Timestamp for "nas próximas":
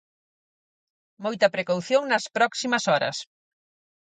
2.05-2.83